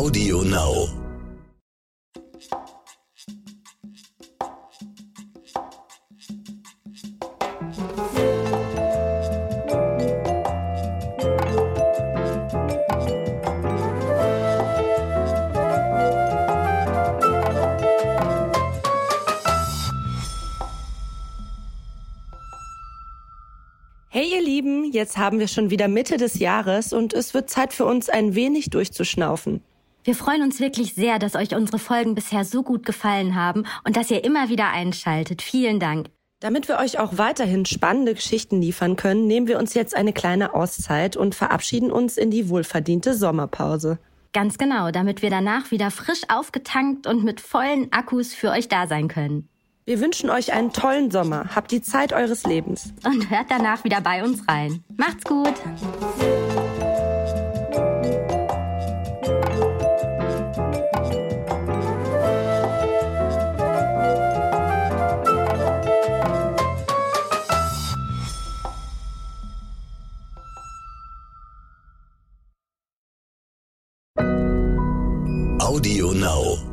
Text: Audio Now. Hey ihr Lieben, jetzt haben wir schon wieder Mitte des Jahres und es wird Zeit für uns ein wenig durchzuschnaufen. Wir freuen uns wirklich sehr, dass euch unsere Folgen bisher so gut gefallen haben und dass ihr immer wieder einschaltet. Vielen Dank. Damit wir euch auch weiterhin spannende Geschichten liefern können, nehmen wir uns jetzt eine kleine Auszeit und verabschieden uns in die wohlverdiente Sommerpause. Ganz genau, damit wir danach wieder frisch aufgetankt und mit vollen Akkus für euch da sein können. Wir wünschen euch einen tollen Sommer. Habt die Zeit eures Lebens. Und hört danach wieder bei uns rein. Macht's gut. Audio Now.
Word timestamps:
Audio 0.00 0.40
Now. 0.42 0.88
Hey 24.08 24.32
ihr 24.32 24.42
Lieben, 24.42 24.90
jetzt 24.92 25.18
haben 25.18 25.38
wir 25.38 25.46
schon 25.46 25.68
wieder 25.68 25.88
Mitte 25.88 26.16
des 26.16 26.38
Jahres 26.38 26.94
und 26.94 27.12
es 27.12 27.34
wird 27.34 27.50
Zeit 27.50 27.74
für 27.74 27.84
uns 27.84 28.08
ein 28.08 28.34
wenig 28.34 28.70
durchzuschnaufen. 28.70 29.62
Wir 30.02 30.14
freuen 30.14 30.42
uns 30.42 30.60
wirklich 30.60 30.94
sehr, 30.94 31.18
dass 31.18 31.34
euch 31.34 31.54
unsere 31.54 31.78
Folgen 31.78 32.14
bisher 32.14 32.44
so 32.44 32.62
gut 32.62 32.86
gefallen 32.86 33.34
haben 33.34 33.64
und 33.84 33.96
dass 33.96 34.10
ihr 34.10 34.24
immer 34.24 34.48
wieder 34.48 34.70
einschaltet. 34.70 35.42
Vielen 35.42 35.78
Dank. 35.78 36.08
Damit 36.40 36.68
wir 36.68 36.78
euch 36.78 36.98
auch 36.98 37.18
weiterhin 37.18 37.66
spannende 37.66 38.14
Geschichten 38.14 38.62
liefern 38.62 38.96
können, 38.96 39.26
nehmen 39.26 39.46
wir 39.46 39.58
uns 39.58 39.74
jetzt 39.74 39.94
eine 39.94 40.14
kleine 40.14 40.54
Auszeit 40.54 41.16
und 41.18 41.34
verabschieden 41.34 41.90
uns 41.92 42.16
in 42.16 42.30
die 42.30 42.48
wohlverdiente 42.48 43.14
Sommerpause. 43.14 43.98
Ganz 44.32 44.56
genau, 44.56 44.90
damit 44.90 45.20
wir 45.20 45.28
danach 45.28 45.70
wieder 45.70 45.90
frisch 45.90 46.22
aufgetankt 46.28 47.06
und 47.06 47.24
mit 47.24 47.40
vollen 47.40 47.92
Akkus 47.92 48.32
für 48.32 48.50
euch 48.50 48.68
da 48.68 48.86
sein 48.86 49.08
können. 49.08 49.48
Wir 49.84 50.00
wünschen 50.00 50.30
euch 50.30 50.52
einen 50.52 50.72
tollen 50.72 51.10
Sommer. 51.10 51.54
Habt 51.54 51.72
die 51.72 51.82
Zeit 51.82 52.12
eures 52.12 52.44
Lebens. 52.46 52.94
Und 53.04 53.28
hört 53.28 53.50
danach 53.50 53.84
wieder 53.84 54.00
bei 54.00 54.22
uns 54.22 54.46
rein. 54.48 54.84
Macht's 54.96 55.24
gut. 55.24 55.54
Audio 75.60 76.12
Now. 76.12 76.69